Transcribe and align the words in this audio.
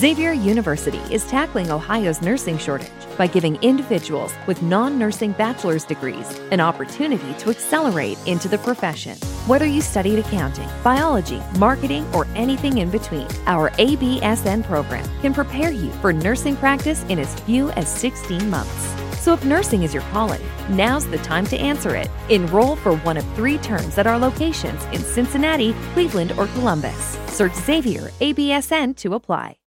Xavier 0.00 0.32
University 0.32 1.02
is 1.12 1.26
tackling 1.26 1.70
Ohio's 1.70 2.22
nursing 2.22 2.56
shortage 2.56 2.90
by 3.18 3.26
giving 3.26 3.56
individuals 3.56 4.32
with 4.46 4.62
non 4.62 4.98
nursing 4.98 5.32
bachelor's 5.32 5.84
degrees 5.84 6.40
an 6.52 6.58
opportunity 6.58 7.34
to 7.34 7.50
accelerate 7.50 8.16
into 8.26 8.48
the 8.48 8.56
profession. 8.56 9.18
Whether 9.46 9.66
you 9.66 9.82
studied 9.82 10.18
accounting, 10.18 10.70
biology, 10.82 11.42
marketing, 11.58 12.06
or 12.14 12.26
anything 12.34 12.78
in 12.78 12.88
between, 12.88 13.28
our 13.44 13.68
ABSN 13.72 14.64
program 14.64 15.06
can 15.20 15.34
prepare 15.34 15.70
you 15.70 15.90
for 16.00 16.14
nursing 16.14 16.56
practice 16.56 17.04
in 17.10 17.18
as 17.18 17.38
few 17.40 17.68
as 17.72 17.86
16 17.86 18.48
months. 18.48 18.86
So 19.20 19.34
if 19.34 19.44
nursing 19.44 19.82
is 19.82 19.92
your 19.92 20.04
calling, 20.14 20.40
now's 20.70 21.06
the 21.10 21.18
time 21.18 21.44
to 21.48 21.58
answer 21.58 21.94
it. 21.94 22.08
Enroll 22.30 22.76
for 22.76 22.96
one 23.00 23.18
of 23.18 23.34
three 23.34 23.58
terms 23.58 23.98
at 23.98 24.06
our 24.06 24.18
locations 24.18 24.82
in 24.94 25.00
Cincinnati, 25.02 25.74
Cleveland, 25.92 26.32
or 26.38 26.46
Columbus. 26.46 27.18
Search 27.26 27.52
Xavier 27.52 28.08
ABSN 28.22 28.96
to 28.96 29.12
apply. 29.12 29.59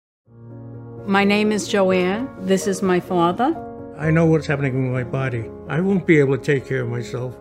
My 1.07 1.25
name 1.25 1.51
is 1.51 1.67
Joanne. 1.67 2.31
This 2.39 2.69
is 2.69 2.81
my 2.81 3.01
father. 3.01 3.57
I 3.99 4.13
know 4.13 4.25
what's 4.25 4.47
happening 4.47 4.85
with 4.85 4.93
my 4.93 5.11
body. 5.11 5.51
I 5.69 5.81
won't 5.81 6.07
be 6.07 6.21
able 6.21 6.39
to 6.39 6.43
take 6.43 6.65
care 6.65 6.83
of 6.83 6.91
myself. 6.91 7.35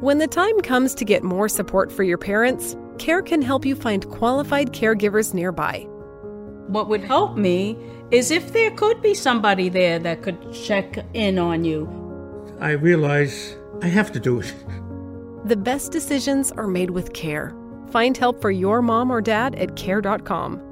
When 0.00 0.18
the 0.18 0.26
time 0.26 0.60
comes 0.60 0.94
to 0.96 1.04
get 1.06 1.22
more 1.22 1.48
support 1.48 1.90
for 1.90 2.02
your 2.02 2.18
parents, 2.18 2.76
CARE 2.98 3.22
can 3.22 3.40
help 3.40 3.64
you 3.64 3.74
find 3.74 4.06
qualified 4.10 4.72
caregivers 4.72 5.32
nearby. 5.32 5.86
What 6.66 6.88
would 6.88 7.02
help 7.02 7.34
me 7.34 7.78
is 8.10 8.30
if 8.30 8.52
there 8.52 8.70
could 8.72 9.00
be 9.00 9.14
somebody 9.14 9.70
there 9.70 9.98
that 9.98 10.22
could 10.22 10.52
check 10.52 10.98
in 11.14 11.38
on 11.38 11.64
you. 11.64 11.88
I 12.60 12.72
realize 12.72 13.56
I 13.80 13.86
have 13.86 14.12
to 14.12 14.20
do 14.20 14.40
it. 14.40 14.54
The 15.46 15.56
best 15.56 15.92
decisions 15.92 16.52
are 16.52 16.68
made 16.68 16.90
with 16.90 17.14
care. 17.14 17.54
Find 17.90 18.16
help 18.18 18.42
for 18.42 18.50
your 18.50 18.82
mom 18.82 19.10
or 19.10 19.22
dad 19.22 19.54
at 19.54 19.76
care.com. 19.76 20.71